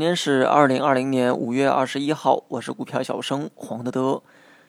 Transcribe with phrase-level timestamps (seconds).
[0.00, 4.22] 今天是二零二零年五月二十一号，我是股票小生黄德德。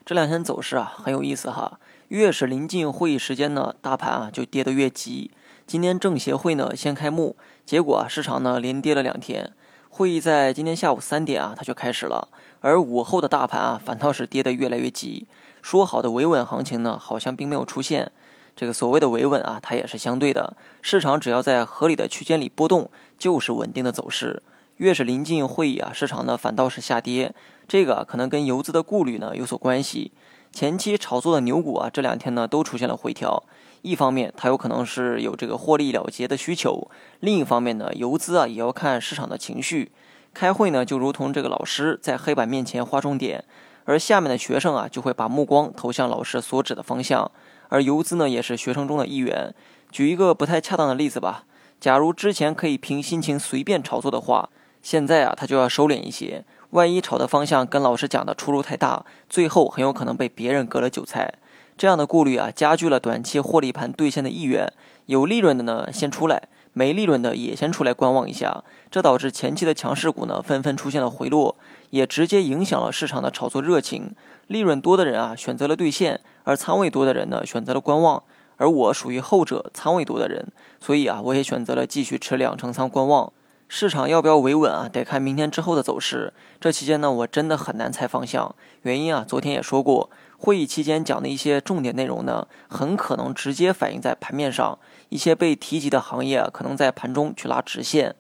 [0.04, 5.31] 这两天走势啊很有意思哈，越是临近会议时间呢，大盘啊就跌得越急。
[5.65, 9.54] 今天政协会呢先开幕，结果啊市场呢连跌了两天。
[9.88, 12.27] 会议在今天下午三点啊它就开始了，
[12.59, 15.29] 而午后的大盘啊反倒是跌得越来越急。
[15.61, 18.11] 说好的维稳行情呢，好像并没有出现。
[18.54, 24.43] 这个所谓的维稳啊，它也是相对的，市场只要在合理的区间里波动，就是稳定的走势。
[24.81, 27.35] 越是临近会议啊，市场呢反倒是下跌，
[27.67, 30.12] 这个可能跟游资的顾虑呢有所关系。
[30.52, 33.44] 前期炒作的牛股啊，这两天呢都出现了回调。
[33.84, 39.91] 一方面，它有可能是有这个获利了结的需求；另一方面呢，游资啊也要看市场的情绪。
[40.34, 43.45] 开会呢，就如同这个老师在黑板面前画重点，
[43.85, 47.29] 而下面的学生啊就会把目光投向老师所指的方向。
[47.70, 49.54] 而游资呢，也是学生中的一员。
[49.91, 51.43] 举一个不太恰当的例子吧，
[51.79, 54.49] 假如之前可以凭心情随便炒作的话。
[54.81, 56.43] 现在啊，他就要收敛一些。
[56.71, 61.34] 万一炒的方向跟老师讲的出入太大，最后很有可能被别人割了韭菜。
[61.77, 64.72] 这样的顾虑啊，加剧了短期获利盘兑现的意愿。
[65.07, 66.44] 有利润的呢，先出来；
[66.74, 68.63] 没利润的也先出来观望一下。
[68.90, 71.56] 这导致前期的强势股呢，纷纷出现了回落，
[71.90, 74.16] 也直接影响了市场的炒作热情。
[74.47, 78.24] 利润多的人啊，选择了兑现；而仓位多的人呢，选择了观望。
[78.57, 80.47] 而我属于后者，仓位多的人，
[80.79, 83.34] 所以啊，我也选择了继续持两成仓观望。
[83.74, 84.90] 市场要不要维稳啊？
[84.91, 86.34] 得看明天之后的走势。
[86.59, 88.53] 这期间呢，我真的很难猜方向。
[88.81, 94.78] 原因啊，昨天也说过，会议期间讲的一些重点内容呢，很可能直接反映在盘面上。
[95.08, 98.14] 一些被提及的行业啊，可能在盘中去拉直线。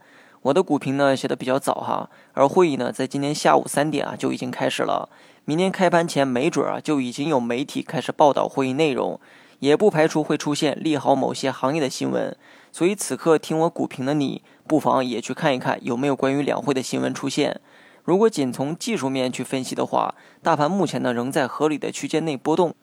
[0.43, 5.09] 我的股评呢写的比较早哈，而会议呢在今天下午三点啊就已经开始了。
[5.43, 9.19] 明天开盘前没准啊就已经有媒体开始报道会议内容，
[9.61, 12.37] 也不排除会出现利好某些行业的新闻。
[12.71, 14.43] 所以此刻听我股评的你。
[14.67, 17.59] 不妨也去看一看有没有关于两会的新闻出现。
[18.03, 22.73] 如果仅从技术面去分析的话，大盘目前呢仍在合理的区间内波动。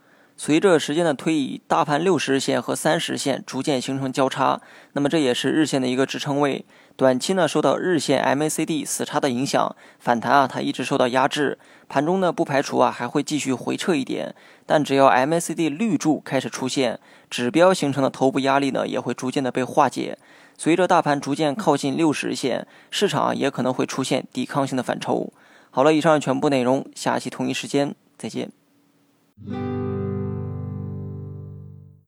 [0.40, 4.60] 随着时间的推移，大盘六十日线和三十线逐渐形成交叉，
[4.92, 6.64] 那么这也是日线的一个支撑位。
[6.94, 11.58] 短期呢受到日线 MACD 死叉的影响，反弹啊它一直受到压制。
[11.88, 14.32] 盘中呢不排除啊还会继续回撤一点，
[14.64, 20.16] 但只要 MACD 绿柱开始出现，指标形成的头部压力呢也会逐渐的被化解。
[20.56, 25.32] 随着大盘逐渐靠近六十日线，市场也可能会出现抵抗性的反抽。
[25.70, 28.52] 好了，以上全部内容，下期同一时间再见。